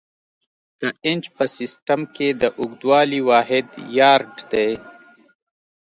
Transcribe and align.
د 0.81 0.83
انچ 1.07 1.23
په 1.35 1.43
سیسټم 1.57 2.01
کې 2.15 2.27
د 2.41 2.43
اوږدوالي 2.59 3.21
واحد 3.29 3.67
یارډ 3.97 4.33
دی. 4.51 4.71